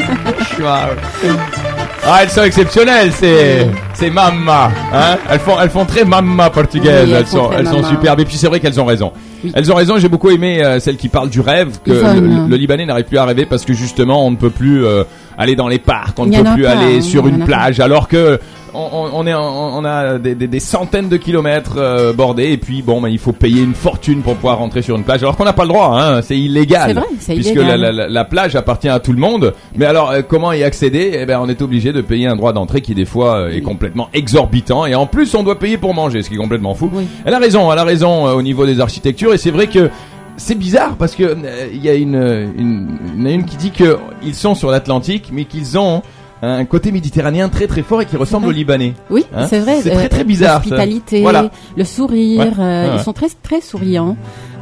Ah, 2.04 2.22
elles 2.24 2.32
sont 2.32 2.44
exceptionnelles, 2.44 3.12
c'est, 3.14 3.68
c'est 3.94 4.10
mamma, 4.10 4.72
hein. 4.92 5.18
Elles 5.30 5.40
font, 5.40 5.54
elles 5.62 5.70
font 5.70 5.86
très 5.86 6.04
mamma 6.04 6.50
portugaises. 6.50 7.08
Oui, 7.08 7.14
elles 7.16 7.28
sont, 7.28 7.52
elles 7.56 7.68
sont 7.68 7.84
superbes. 7.84 8.20
Et 8.22 8.26
puis 8.26 8.38
c'est 8.38 8.48
vrai 8.48 8.60
qu'elles 8.60 8.82
ont 8.82 8.86
raison. 8.86 9.12
Oui. 9.44 9.52
Elles 9.54 9.72
ont 9.72 9.76
raison. 9.76 9.98
J'ai 10.00 10.10
beaucoup 10.10 10.32
aimé 10.32 10.64
euh, 10.64 10.80
celle 10.80 10.98
qui 10.98 11.10
parle 11.10 11.30
du 11.30 11.42
rêve 11.42 11.78
que 11.86 11.92
le, 11.92 12.48
le 12.48 12.56
Libanais 12.56 12.88
n'arrive 12.88 13.06
plus 13.06 13.20
à 13.20 13.26
rêver 13.26 13.46
parce 13.46 13.66
que 13.66 13.74
justement 13.74 14.26
on 14.26 14.32
ne 14.32 14.36
peut 14.36 14.50
plus 14.50 14.84
euh, 14.84 15.04
aller 15.38 15.56
dans 15.56 15.68
les 15.68 15.78
parcs, 15.78 16.18
on 16.20 16.26
ne 16.26 16.36
peut 16.36 16.50
plus 16.56 16.66
aller 16.66 16.98
hein, 16.98 17.02
sur 17.02 17.28
une 17.28 17.46
plage, 17.46 17.80
alors 17.80 18.08
que 18.08 18.40
on, 18.74 19.10
on- 19.14 19.28
est, 19.28 19.34
on 19.34 19.84
a 19.86 20.18
des, 20.18 20.36
des- 20.36 20.48
des 20.48 20.60
centaines 20.60 21.10
de 21.10 21.18
kilomètres 21.18 21.76
euh, 21.78 22.14
bordés 22.14 22.52
et 22.52 22.58
puis 22.58 22.82
bon, 22.82 23.02
ben, 23.02 23.10
il 23.10 23.20
faut 23.20 23.32
payer 23.34 23.62
une 23.62 23.74
fortune 23.76 24.22
pour 24.22 24.36
pouvoir 24.36 24.58
rentrer 24.60 24.82
sur 24.82 24.96
une 24.96 25.04
plage, 25.04 25.22
alors 25.24 25.36
qu'on 25.38 25.44
n'a 25.46 25.54
pas 25.54 25.64
le 25.64 25.70
droit, 25.70 26.00
hein, 26.02 26.22
c'est 26.22 26.38
illégal. 26.38 26.88
C'est 26.88 26.94
vrai, 26.94 27.06
c'est 27.20 27.34
puisque 27.36 27.52
illégal. 27.52 27.80
La, 27.82 27.92
la- 27.92 27.92
la- 27.92 28.08
la 28.10 28.26
plage 28.26 28.56
appartient 28.56 28.90
à 28.90 29.00
tout 29.00 29.12
le 29.14 29.20
monde. 29.20 29.54
Mais 29.76 29.86
alors, 29.86 30.12
euh, 30.12 30.22
comment 30.28 30.52
y 30.54 30.64
accéder? 30.64 31.12
Eh 31.22 31.26
ben, 31.26 31.40
on 31.42 31.50
est 31.50 31.62
obligé 31.62 31.92
de 31.94 32.02
payer 32.02 32.28
un 32.28 32.36
droit 32.36 32.54
d'entrée 32.54 32.82
qui 32.82 32.96
des 32.96 33.06
fois 33.06 33.36
euh, 33.38 33.50
est 33.50 33.62
complètement 33.62 34.10
exorbitant 34.14 34.86
et 34.86 34.96
en 34.96 35.06
plus 35.06 35.34
on 35.36 35.44
doit 35.44 35.60
payer 35.60 35.78
pour 35.78 35.94
manger, 35.94 36.22
ce 36.24 36.30
qui 36.30 36.36
est 36.36 36.40
complètement 36.40 36.74
fou. 36.74 36.90
Oui. 36.94 37.06
Elle 37.26 37.34
a 37.34 37.40
raison, 37.40 37.72
elle 37.72 37.80
a 37.80 37.84
raison 37.84 38.28
euh, 38.28 38.34
au 38.34 38.42
niveau 38.42 38.66
des 38.66 38.80
architectures 38.80 39.34
et 39.34 39.38
c'est 39.38 39.52
vrai 39.52 39.68
que 39.68 39.90
c'est 40.38 40.56
bizarre 40.58 40.96
parce 40.98 41.14
que 41.16 41.24
euh, 41.24 41.68
il 41.74 41.84
y 41.84 41.90
a 41.90 41.94
une, 41.94 42.16
une, 42.58 43.28
une 43.28 43.46
qui 43.46 43.58
dit 43.58 43.72
que 43.72 43.98
ils 44.24 44.34
sont 44.34 44.56
sur 44.56 44.72
l'Atlantique 44.72 45.30
mais 45.32 45.44
qu'ils 45.46 45.78
ont 45.78 46.02
un 46.42 46.66
côté 46.66 46.92
méditerranéen 46.92 47.50
très 47.50 47.68
très 47.68 47.84
fort 47.84 48.02
et 48.02 48.06
qui 48.06 48.18
ressemble 48.18 48.48
au 48.48 48.52
Libanais. 48.52 48.94
Oui, 49.10 49.26
Hein 49.36 49.48
c'est 49.48 49.60
vrai. 49.60 49.80
C'est 49.82 49.92
très, 49.92 50.10
très 50.10 50.24
bizarre. 50.24 50.60
L'hospitalité, 50.62 51.22
Voilà. 51.22 51.52
le 51.78 51.84
sourire, 51.84 52.40
Ouais. 52.42 52.52
euh, 52.60 52.90
ouais. 52.90 52.96
ils 52.98 53.04
sont 53.04 53.14
très 53.14 53.28
très 53.44 53.62
souriants. 53.62 54.18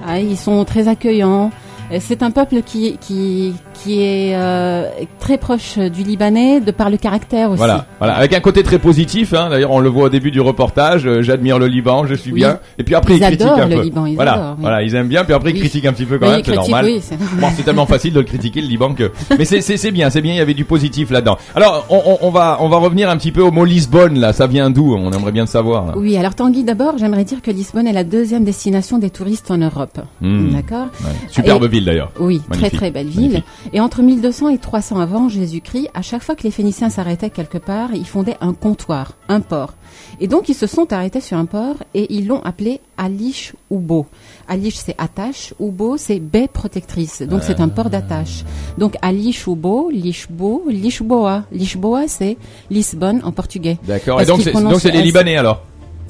Ah, 0.07 0.19
ils 0.19 0.38
sont 0.38 0.63
très 0.65 0.88
accueillants. 0.88 1.51
Euh, 1.91 1.98
C'est 2.00 2.22
un 2.24 2.31
peuple 2.31 2.62
qui 2.65 2.98
qui 3.01 3.53
qui 3.84 4.01
est 4.01 4.36
euh, 4.36 4.89
très 5.19 5.38
proche 5.38 5.77
du 5.77 6.03
Libanais 6.03 6.60
de 6.60 6.72
par 6.72 6.89
le 6.89 6.98
caractère 6.98 7.50
aussi. 7.50 7.58
Voilà, 7.58 7.86
voilà, 8.00 8.15
avec 8.15 8.34
un 8.34 8.39
côté 8.41 8.62
très 8.63 8.77
positif. 8.79 9.34
Hein. 9.34 9.50
D'ailleurs, 9.50 9.72
on 9.72 9.79
le 9.79 9.89
voit 9.89 10.05
au 10.05 10.10
début 10.10 10.31
du 10.31 10.41
reportage. 10.41 11.05
euh, 11.08 11.22
J'admire 11.22 11.58
le 11.60 11.67
Liban, 11.67 12.05
je 12.05 12.13
suis 12.15 12.31
Oui. 12.31 12.39
bien. 12.41 12.60
Et 12.77 12.84
puis 12.84 12.93
après, 12.96 13.13
Ils 13.13 13.17
ils, 13.17 13.22
critiquent 13.25 13.48
un 13.48 13.67
le 13.67 13.75
peu. 13.77 13.81
Liban, 13.84 14.05
ils 14.05 14.15
voilà, 14.15 14.34
adorent, 14.34 14.50
oui. 14.58 14.62
voilà, 14.62 14.84
ils 14.84 14.96
aiment 14.96 15.08
bien. 15.08 15.24
Puis 15.24 15.34
après, 15.34 15.51
ils 15.51 15.60
critiquent 15.60 15.86
un 15.86 15.93
petit 15.93 16.05
peu 16.05 16.19
quand 16.19 16.29
même. 16.29 16.41
C'est 16.43 16.55
normal. 16.55 16.86
c'est- 17.01 17.15
Bon, 17.39 17.48
c'est 17.55 17.63
tellement 17.63 17.86
facile 17.96 18.13
de 18.13 18.19
le 18.19 18.25
critiquer 18.25 18.62
le 18.62 18.67
Liban 18.67 18.93
que. 18.93 19.12
Mais 19.38 19.46
c'est 19.46 19.91
bien, 19.91 20.10
c'est 20.10 20.22
bien. 20.22 20.34
Il 20.34 20.38
y 20.38 20.41
avait 20.41 20.53
du 20.53 20.65
positif 20.65 21.10
là-dedans. 21.12 21.38
Alors, 21.55 21.86
on, 21.89 22.01
on, 22.05 22.17
on 22.27 22.29
va 22.31 22.58
on 22.60 22.69
va 22.69 22.77
revenir 22.77 23.10
un 23.10 23.17
petit 23.17 23.31
peu 23.31 23.41
au 23.41 23.51
mot 23.51 23.65
Lisbonne 23.65 24.19
là. 24.19 24.34
Ça 24.34 24.46
vient 24.48 24.69
d'où? 24.69 24.93
On 24.96 25.12
aimerait 25.12 25.31
bien 25.31 25.43
le 25.43 25.48
savoir. 25.48 25.86
Là. 25.88 25.93
Oui, 25.96 26.17
alors 26.17 26.36
Tanguy, 26.36 26.63
d'abord, 26.63 26.98
j'aimerais 26.98 27.24
dire 27.24 27.41
que 27.41 27.50
Lisbonne 27.51 27.88
est 27.88 27.93
la 27.93 28.03
deuxième 28.03 28.43
destination 28.43 29.00
des 29.00 29.10
touristes 29.10 29.50
en 29.51 29.58
Europe. 29.58 30.00
Hmm. 30.22 30.50
D'accord? 30.51 30.88
Ouais. 31.03 31.12
Superbe 31.29 31.63
Et- 31.63 31.78
ville 31.79 31.86
d'ailleurs. 31.86 32.12
Oui, 32.19 32.41
Magnifique. 32.50 32.69
très 32.69 32.69
très 32.69 32.91
belle 32.91 33.07
ville. 33.07 33.31
Magnifique. 33.31 33.45
Et 33.74 33.79
entre 33.79 34.01
1200 34.01 34.50
et 34.50 34.57
300 34.57 35.00
avant 35.00 35.29
Jésus-Christ, 35.29 35.89
à 35.93 36.01
chaque 36.01 36.24
fois 36.24 36.36
que 36.36 36.43
les 36.43 36.51
Phéniciens 36.51 36.89
s'arrêtaient 36.89 37.29
quelque 37.29 37.57
part, 37.57 37.93
ils 37.93 38.05
fondaient 38.05 38.38
un 38.41 38.53
comptoir, 38.53 39.13
un 39.27 39.41
port. 39.41 39.74
Et 40.19 40.27
donc 40.27 40.50
ils 40.50 40.55
se 40.55 40.67
sont 40.67 40.91
arrêtés 40.93 41.21
sur 41.21 41.38
un 41.38 41.45
port 41.45 41.75
et 41.93 42.13
ils 42.13 42.27
l'ont 42.27 42.41
appelé 42.41 42.79
Alish 42.98 43.53
Ubo. 43.71 44.05
Alish 44.48 44.75
c'est 44.75 44.95
attache, 44.98 45.53
Ubo 45.59 45.98
c'est 45.98 46.19
baie 46.19 46.48
protectrice. 46.51 47.21
Donc 47.21 47.43
c'est 47.43 47.59
un 47.59 47.69
port 47.69 47.89
d'attache. 47.89 48.43
Donc 48.77 48.95
Alish 49.01 49.48
Ubo, 49.48 49.89
Lishbo, 49.89 50.63
Lishboa. 50.69 51.43
Lishboa 51.51 52.07
c'est 52.07 52.38
Lisbonne 52.69 53.21
en 53.24 53.31
portugais. 53.31 53.77
D'accord. 53.88 54.21
Et 54.21 54.25
donc 54.25 54.41
c'est 54.41 54.91
les. 54.91 55.00
Libanais 55.01 55.38
alors 55.38 55.63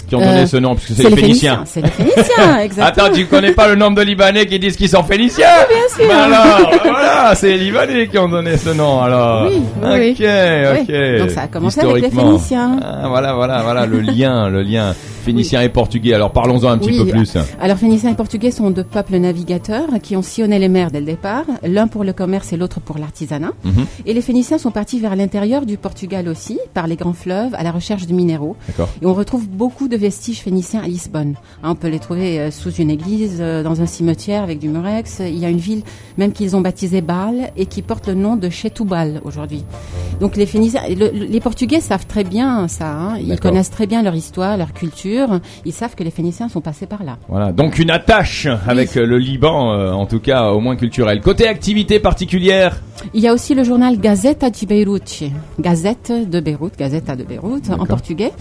qui 0.10 0.16
ont 0.16 0.22
Euh, 0.22 0.26
donné 0.26 0.46
ce 0.48 0.58
nom 0.58 0.76
puisque 0.76 1.02
c'est 1.02 1.10
les 1.10 1.16
Phéniciens. 1.16 1.62
C'est 1.66 1.82
les 1.82 1.90
Phéniciens, 1.90 2.60
exactement. 2.62 3.06
Attends, 3.06 3.16
tu 3.16 3.26
connais 3.28 3.52
pas 3.52 3.68
le 3.68 3.76
nombre 3.76 3.98
de 3.98 4.02
Libanais 4.02 4.46
qui 4.46 4.60
disent 4.60 4.76
qu'ils 4.76 4.90
sont 4.90 5.04
Phéniciens 5.04 5.48
bien 5.70 5.78
sûr. 5.96 6.06
Mais 6.14 6.36
alors, 6.36 6.72
voilà, 6.84 7.36
c'est 7.36 7.50
les 7.50 7.58
Libanais 7.60 8.08
qui 8.08 8.18
ont 8.18 8.28
donné 8.28 8.58
ce 8.58 8.70
nom 8.72 9.02
alors. 9.02 9.48
Oui, 9.50 9.62
oui, 9.84 10.12
Ok, 10.12 10.26
ok. 10.82 10.86
Oui. 10.90 11.20
Donc 11.20 11.30
ça 11.30 11.42
a 11.44 11.48
commencé 11.48 11.80
avec 11.80 12.02
les. 12.04 12.10
Phéniciens. 12.10 12.80
Ah, 12.84 13.08
voilà, 13.08 13.34
voilà, 13.34 13.62
voilà, 13.62 13.86
le 13.86 14.00
lien, 14.02 14.50
le 14.50 14.62
lien 14.64 14.94
phénicien 15.32 15.62
et 15.62 15.70
portugais. 15.70 16.14
Alors 16.14 16.32
parlons-en 16.32 16.70
un 16.70 16.78
petit 16.78 16.90
Oui. 16.92 16.98
peu 17.06 17.06
plus. 17.12 17.38
Alors, 17.62 17.78
Phéniciens 17.78 18.12
et 18.12 18.16
Portugais 18.16 18.52
sont 18.52 18.70
deux 18.72 18.84
peuples 18.84 19.18
navigateurs 19.18 19.88
qui 20.02 20.16
ont 20.16 20.22
sillonné 20.22 20.60
les 20.60 20.70
mers 20.70 20.92
dès 20.92 21.00
le 21.00 21.06
départ, 21.06 21.46
l'un 21.64 21.88
pour 21.88 22.04
le 22.04 22.14
commerce 22.14 22.52
et 22.54 22.58
l'autre 22.58 22.80
pour 22.80 22.98
l'artisanat. 22.98 23.52
Mhm. 23.64 23.86
Et 24.06 24.14
les 24.14 24.22
Phéniciens 24.22 24.58
sont 24.58 24.72
partis 24.72 25.00
vers 25.00 25.16
l'intérieur 25.16 25.66
du 25.66 25.78
Portugal 25.78 26.28
aussi, 26.28 26.60
par 26.74 26.88
les 26.88 26.96
grands 26.96 27.14
fleuves, 27.14 27.54
à 27.56 27.64
la 27.64 27.72
recherche 27.72 28.08
de 28.08 28.14
minéraux. 28.14 28.56
Et 29.02 29.06
on 29.06 29.14
retrouve 29.14 29.48
beaucoup 29.48 29.88
de 29.88 29.98
vestiges 29.98 30.40
phéniciens 30.40 30.82
à 30.84 30.88
Lisbonne. 30.88 31.36
Hein, 31.64 31.72
on 31.72 31.76
peut 31.76 31.88
les 31.90 32.00
trouver 32.00 32.40
euh, 32.40 32.52
sous 32.52 32.72
une 32.74 32.90
église, 32.90 33.38
euh, 33.40 33.64
dans 33.64 33.82
un 33.82 33.86
cimetière 33.86 34.44
avec 34.44 34.60
du 34.60 34.70
murex. 34.70 35.20
Il 35.20 35.38
y 35.38 35.46
a 35.46 35.50
une 35.50 35.58
ville 35.58 35.84
même 36.18 36.32
qu'ils 36.32 36.56
ont 36.56 36.62
baptisée 36.62 37.02
Baal 37.02 37.52
et 37.58 37.66
qui 37.66 37.82
porte 37.82 38.08
le 38.08 38.14
nom 38.16 38.36
de 38.36 38.50
Chetubal 38.50 39.22
aujourd'hui. 39.24 39.64
Donc 40.20 40.36
les 40.36 40.46
Phéniciens, 40.46 40.82
le- 40.90 40.96
le- 41.18 41.26
les 41.26 41.40
Portugais 41.40 41.80
savent 41.82 42.06
très 42.08 42.24
bien 42.24 42.68
ça. 42.68 42.90
hein. 42.92 43.18
Ils 43.20 43.40
connaissent 43.40 43.70
très 43.72 43.88
bien 43.88 44.02
leur 44.02 44.16
histoire, 44.16 44.58
leur 44.58 44.74
culture. 44.74 45.19
Ils 45.66 45.74
savent 45.74 45.96
que 45.96 46.04
les 46.04 46.12
Phéniciens 46.12 46.50
sont 46.50 46.62
passés 46.62 46.86
par 46.86 47.04
là. 47.04 47.18
Voilà, 47.28 47.52
donc 47.52 47.80
une 47.80 47.92
attache 47.92 48.48
avec 48.68 48.96
euh, 48.98 49.06
le 49.06 49.18
Liban, 49.18 49.74
euh, 49.74 49.92
en 49.92 50.06
tout 50.06 50.20
cas 50.20 50.52
au 50.52 50.60
moins 50.60 50.76
culturel. 50.76 51.22
Côté 51.22 51.48
activité 51.48 52.00
particulière, 52.00 52.82
Il 53.14 53.22
y 53.22 53.28
a 53.28 53.34
aussi 53.34 53.56
le 53.56 53.64
journal 53.64 53.98
Gazeta 53.98 54.50
de 54.50 54.66
Beyrouth, 54.66 55.24
Gazette 55.60 56.12
de 56.30 56.40
Beyrouth, 56.40 56.78
Gazeta 56.78 57.16
de 57.16 57.24
Beyrouth 57.24 57.70
en 57.70 57.86
portugais. 57.86 58.32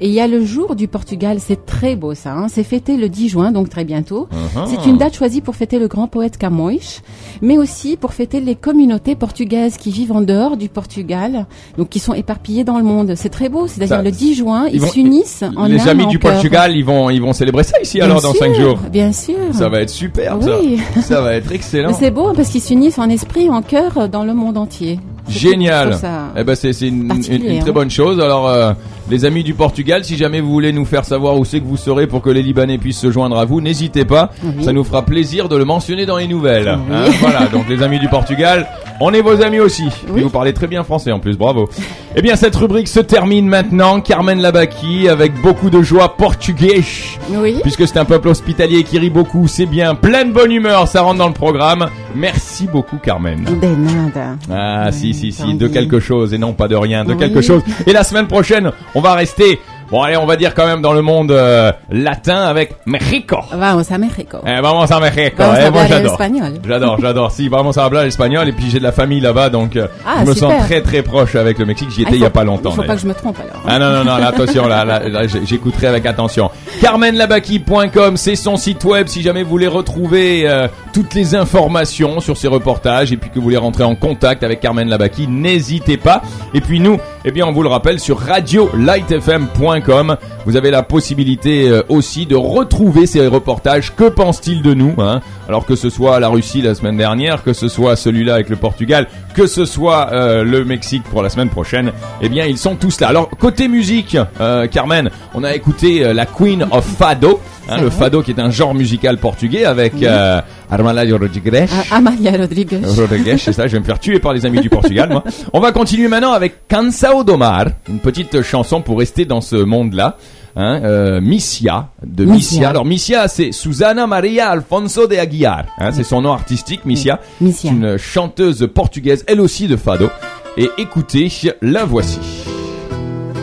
Et 0.00 0.08
il 0.08 0.14
y 0.14 0.20
a 0.20 0.26
le 0.26 0.44
jour 0.44 0.76
du 0.76 0.88
Portugal, 0.88 1.38
c'est 1.40 1.66
très 1.66 1.96
beau 1.96 2.14
ça, 2.14 2.32
hein. 2.32 2.46
c'est 2.48 2.62
fêté 2.64 2.96
le 2.96 3.08
10 3.08 3.28
juin, 3.28 3.52
donc 3.52 3.68
très 3.68 3.84
bientôt. 3.84 4.28
Uh-huh. 4.32 4.66
C'est 4.66 4.88
une 4.88 4.98
date 4.98 5.16
choisie 5.16 5.40
pour 5.40 5.56
fêter 5.56 5.78
le 5.78 5.88
grand 5.88 6.08
poète 6.08 6.36
Camões, 6.38 7.00
mais 7.42 7.58
aussi 7.58 7.96
pour 7.96 8.12
fêter 8.14 8.40
les 8.40 8.54
communautés 8.54 9.14
portugaises 9.14 9.76
qui 9.76 9.90
vivent 9.90 10.12
en 10.12 10.20
dehors 10.20 10.56
du 10.56 10.68
Portugal, 10.68 11.46
donc 11.76 11.88
qui 11.88 11.98
sont 11.98 12.14
éparpillées 12.14 12.64
dans 12.64 12.78
le 12.78 12.84
monde. 12.84 13.14
C'est 13.16 13.28
très 13.28 13.48
beau, 13.48 13.66
c'est-à-dire 13.66 14.02
le 14.02 14.10
10 14.10 14.34
juin, 14.34 14.66
ils 14.72 14.82
s'unissent 14.82 15.44
en 15.56 15.66
les 15.66 15.88
amis 15.88 16.04
en 16.04 16.08
du 16.08 16.13
cœur. 16.18 16.32
Portugal, 16.32 16.72
ils 16.76 16.84
vont, 16.84 17.10
ils 17.10 17.20
vont 17.20 17.32
célébrer 17.32 17.62
ça 17.64 17.80
ici 17.80 17.98
Bien 17.98 18.06
alors 18.06 18.20
dans 18.22 18.32
sûr, 18.32 18.40
5 18.40 18.54
jours. 18.54 18.78
Bien 18.90 19.12
sûr. 19.12 19.34
Ça 19.52 19.68
va 19.68 19.80
être 19.80 19.90
superbe 19.90 20.42
Oui. 20.60 20.80
ça. 20.94 21.02
Ça 21.02 21.20
va 21.20 21.34
être 21.34 21.52
excellent. 21.52 21.92
C'est 21.94 22.10
beau 22.10 22.32
parce 22.34 22.48
qu'ils 22.48 22.60
s'unissent 22.62 22.98
en 22.98 23.08
esprit, 23.08 23.48
en 23.50 23.62
cœur, 23.62 24.08
dans 24.08 24.24
le 24.24 24.34
monde 24.34 24.56
entier. 24.58 24.98
Génial. 25.28 25.98
Eh 26.36 26.44
ben 26.44 26.54
c'est 26.54 26.70
une, 26.80 27.02
une- 27.02 27.08
particulier, 27.08 27.54
une 27.54 27.60
très 27.60 27.70
hein. 27.70 27.72
bonne 27.72 27.90
chose. 27.90 28.20
Alors 28.20 28.48
euh, 28.48 28.72
les 29.10 29.24
amis 29.24 29.42
du 29.44 29.54
Portugal, 29.54 30.04
si 30.04 30.16
jamais 30.16 30.40
vous 30.40 30.50
voulez 30.50 30.72
nous 30.72 30.84
faire 30.84 31.04
savoir 31.04 31.36
où 31.38 31.44
c'est 31.44 31.60
que 31.60 31.66
vous 31.66 31.76
serez 31.76 32.06
pour 32.06 32.22
que 32.22 32.30
les 32.30 32.42
Libanais 32.42 32.78
puissent 32.78 32.98
se 33.00 33.10
joindre 33.10 33.38
à 33.38 33.44
vous, 33.44 33.60
n'hésitez 33.60 34.04
pas. 34.04 34.30
Oui. 34.42 34.64
Ça 34.64 34.72
nous 34.72 34.84
fera 34.84 35.04
plaisir 35.04 35.48
de 35.48 35.56
le 35.56 35.64
mentionner 35.64 36.06
dans 36.06 36.16
les 36.18 36.26
nouvelles. 36.28 36.68
Hein, 36.68 37.04
voilà. 37.20 37.46
Donc 37.46 37.68
les 37.68 37.82
amis 37.82 37.98
du 37.98 38.08
Portugal, 38.08 38.66
on 39.00 39.12
est 39.12 39.22
vos 39.22 39.40
amis 39.42 39.60
aussi. 39.60 39.84
Oui. 40.10 40.20
Et 40.20 40.22
vous 40.22 40.30
parlez 40.30 40.52
très 40.52 40.66
bien 40.66 40.84
français 40.84 41.12
en 41.12 41.18
plus. 41.20 41.36
Bravo. 41.36 41.68
Eh 42.16 42.22
bien 42.22 42.36
cette 42.36 42.54
rubrique 42.56 42.88
se 42.88 43.00
termine 43.00 43.46
maintenant. 43.48 44.00
Carmen 44.00 44.40
Labaki 44.40 45.08
avec 45.08 45.32
beaucoup 45.42 45.70
de 45.70 45.82
joie 45.82 46.16
portugais. 46.16 46.82
Oui. 47.30 47.56
Puisque 47.62 47.86
c'est 47.88 47.98
un 47.98 48.04
peuple 48.04 48.28
hospitalier 48.28 48.84
qui 48.84 48.98
rit 48.98 49.10
beaucoup, 49.10 49.48
c'est 49.48 49.66
bien, 49.66 49.94
pleine 49.94 50.32
bonne 50.32 50.52
humeur, 50.52 50.86
ça 50.88 51.02
rentre 51.02 51.18
dans 51.18 51.28
le 51.28 51.34
programme. 51.34 51.88
Merci 52.14 52.66
beaucoup 52.66 52.96
Carmen. 52.98 53.44
De 53.44 53.66
nada. 53.74 54.36
Ah 54.50 54.92
si 54.92 55.14
si 55.14 55.32
si 55.32 55.54
de 55.54 55.68
quelque 55.68 56.00
chose 56.00 56.32
et 56.34 56.38
non 56.38 56.52
pas 56.52 56.68
de 56.68 56.76
rien 56.76 57.04
de 57.04 57.12
Oui. 57.12 57.18
quelque 57.18 57.40
chose 57.40 57.62
et 57.86 57.92
la 57.92 58.04
semaine 58.04 58.26
prochaine 58.26 58.70
on 58.94 59.00
va 59.00 59.14
rester 59.14 59.58
bon 59.90 60.02
allez 60.02 60.16
on 60.16 60.26
va 60.26 60.36
dire 60.36 60.54
quand 60.54 60.66
même 60.66 60.82
dans 60.82 60.92
le 60.92 61.02
monde 61.02 61.30
euh, 61.32 61.72
latin 61.90 62.42
avec 62.42 62.74
Mexico 62.86 63.38
Vamos 63.52 63.82
a 63.92 63.98
México. 63.98 64.38
eh, 64.46 64.60
vamos 64.60 64.90
a 64.92 65.00
Mexico 65.00 65.36
Vamos 65.42 65.56
eh, 65.58 65.64
a 65.64 65.70
moi 65.70 65.80
hablar 65.82 65.86
j'adore 65.88 66.12
espagnol. 66.12 66.52
j'adore 66.66 66.98
j'adore 67.00 67.30
si 67.32 67.48
vraiment 67.48 67.72
ça 67.72 67.84
habla 67.84 68.04
l'espagnol 68.04 68.48
et 68.48 68.52
puis 68.52 68.70
j'ai 68.70 68.78
de 68.78 68.84
la 68.84 68.92
famille 68.92 69.20
là-bas 69.20 69.50
donc 69.50 69.76
euh, 69.76 69.86
Ah, 70.06 70.20
je 70.24 70.28
me 70.30 70.34
super. 70.34 70.50
sens 70.50 70.66
très 70.66 70.80
très 70.82 71.02
proche 71.02 71.34
avec 71.36 71.58
le 71.58 71.66
Mexique 71.66 71.90
j'y 71.90 72.02
étais 72.02 72.12
Ah, 72.12 72.16
il 72.16 72.20
y 72.22 72.26
a 72.26 72.30
pas 72.30 72.44
longtemps 72.44 72.70
Il 72.70 72.76
faut 72.76 72.82
pas 72.82 72.94
que 72.94 73.00
je 73.02 73.06
me 73.06 73.14
trompe 73.14 73.36
alors. 73.40 73.62
Ah 73.66 73.78
non, 73.78 73.90
non, 73.90 74.04
non, 74.04 74.16
là, 74.18 74.28
attention, 74.28 74.66
là, 74.68 74.84
là, 74.84 75.08
là, 75.08 75.22
j'écouterai 75.26 75.86
avec 75.88 76.06
attention. 76.06 76.50
CarmenLabaki.com, 76.80 78.16
c'est 78.16 78.36
son 78.36 78.56
site 78.56 78.84
web 78.84 79.06
si 79.08 79.22
jamais 79.22 79.42
vous 79.42 79.50
voulez 79.50 79.66
retrouver 79.66 80.48
euh, 80.48 80.68
toutes 80.92 81.14
les 81.14 81.34
informations 81.34 82.20
sur 82.20 82.36
ses 82.36 82.48
reportages 82.48 83.12
et 83.12 83.16
puis 83.16 83.30
que 83.30 83.36
vous 83.36 83.42
voulez 83.42 83.56
rentrer 83.56 83.84
en 83.84 83.94
contact 83.94 84.42
avec 84.42 84.60
Carmen 84.60 84.88
Labaki, 84.88 85.26
n'hésitez 85.28 85.96
pas. 85.96 86.22
Et 86.54 86.60
puis 86.60 86.80
nous, 86.80 86.98
eh 87.24 87.30
bien 87.30 87.46
on 87.46 87.52
vous 87.52 87.62
le 87.62 87.68
rappelle 87.68 88.00
sur 88.00 88.18
radiolightfm.com. 88.18 90.16
Vous 90.44 90.56
avez 90.56 90.70
la 90.70 90.82
possibilité 90.82 91.68
euh, 91.70 91.82
aussi 91.88 92.26
de 92.26 92.36
retrouver 92.36 93.06
ces 93.06 93.26
reportages. 93.26 93.94
Que 93.94 94.10
pense-t-il 94.10 94.60
de 94.62 94.74
nous 94.74 94.94
hein? 94.98 95.22
Alors 95.48 95.64
que 95.64 95.74
ce 95.76 95.88
soit 95.88 96.20
la 96.20 96.28
Russie 96.28 96.60
la 96.60 96.74
semaine 96.74 96.98
dernière, 96.98 97.42
que 97.42 97.54
ce 97.54 97.68
soit 97.68 97.96
celui-là 97.96 98.34
avec 98.34 98.50
le 98.50 98.56
Portugal, 98.56 99.08
que 99.34 99.46
ce 99.46 99.64
soit 99.64 100.10
euh, 100.12 100.44
le 100.44 100.64
Mexique 100.64 101.02
pour 101.04 101.22
la 101.22 101.28
semaine 101.28 101.50
prochaine, 101.50 101.92
eh 102.22 102.28
bien 102.28 102.46
ils 102.46 102.58
sont 102.58 102.76
tous 102.76 103.00
là. 103.00 103.08
Alors 103.08 103.28
côté 103.28 103.68
musique, 103.68 104.16
euh, 104.40 104.66
Carmen, 104.68 105.10
on 105.34 105.44
a 105.44 105.54
écouté 105.54 106.04
euh, 106.04 106.14
la 106.14 106.24
Queen 106.26 106.66
of 106.70 106.86
Fado. 106.86 107.40
Hein, 107.66 107.80
le 107.80 107.88
fado 107.88 108.22
qui 108.22 108.30
est 108.30 108.40
un 108.40 108.50
genre 108.50 108.74
musical 108.74 109.16
portugais 109.16 109.64
avec 109.64 109.94
euh, 110.02 110.38
Armalaio 110.70 111.16
Rodrigues. 111.16 111.66
Ah, 111.90 111.96
Amalia 111.96 112.32
Rodriguez. 112.32 112.80
Rodrigues, 112.84 113.38
c'est 113.38 113.54
ça, 113.54 113.66
je 113.66 113.72
vais 113.72 113.80
me 113.80 113.86
faire 113.86 113.98
tuer 113.98 114.18
par 114.18 114.34
les 114.34 114.44
amis 114.44 114.60
du 114.60 114.68
Portugal, 114.68 115.08
moi. 115.08 115.24
On 115.54 115.60
va 115.60 115.72
continuer 115.72 116.08
maintenant 116.08 116.32
avec 116.32 116.68
Cansao 116.68 117.24
Domar, 117.24 117.68
une 117.88 118.00
petite 118.00 118.42
chanson 118.42 118.82
pour 118.82 118.98
rester 118.98 119.24
dans 119.24 119.40
ce 119.40 119.56
monde-là. 119.56 120.18
Hein, 120.56 120.80
euh, 120.84 121.20
Missia, 121.20 121.88
de 122.04 122.24
Missia. 122.24 122.34
Missia. 122.58 122.68
Alors 122.68 122.84
Missia, 122.84 123.26
c'est 123.28 123.50
Susana 123.50 124.06
Maria 124.06 124.50
Alfonso 124.50 125.06
de 125.08 125.16
Aguiar. 125.16 125.64
Hein, 125.78 125.90
c'est 125.92 126.04
son 126.04 126.22
nom 126.22 126.32
artistique, 126.32 126.84
Missia. 126.84 127.18
Missia. 127.40 127.70
C'est 127.70 127.76
une 127.76 127.96
chanteuse 127.98 128.68
portugaise, 128.72 129.24
elle 129.26 129.40
aussi 129.40 129.66
de 129.66 129.76
fado. 129.76 130.10
Et 130.56 130.70
écoutez, 130.78 131.28
la 131.60 131.84
voici. 131.84 132.20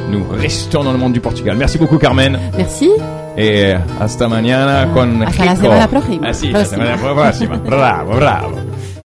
Nous 0.10 0.24
restons 0.30 0.84
dans 0.86 0.94
le 0.94 0.98
monde 0.98 1.14
du 1.14 1.20
Portugal. 1.20 1.58
Merci 1.58 1.78
beaucoup, 1.78 1.98
Carmen. 1.98 2.40
Merci. 2.58 2.90
Et 3.38 3.74
hasta 4.00 4.28
mañana 4.28 4.88
con 4.94 5.22
Hasta 5.24 5.46
la 5.46 5.52
Kiko. 5.56 5.64
semana 5.64 5.88
próxima. 5.88 6.28
Ah, 6.30 6.34
sí, 6.34 6.48
la 6.48 6.60
Próxima. 6.60 6.86
semana 6.86 6.98
próxima. 6.98 7.58
Bravo, 7.58 8.14
bravo. 8.16 8.56